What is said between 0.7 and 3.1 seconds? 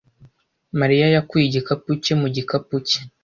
Mariya yakuye igikapu cye mu gikapu cye.